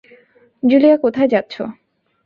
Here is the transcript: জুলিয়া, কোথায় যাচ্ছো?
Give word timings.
জুলিয়া, 0.63 0.95
কোথায় 0.97 1.27
যাচ্ছো? 1.27 1.63